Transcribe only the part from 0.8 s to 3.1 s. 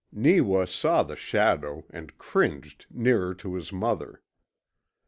the shadow, and cringed